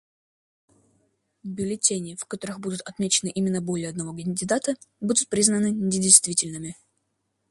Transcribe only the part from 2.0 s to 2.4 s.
в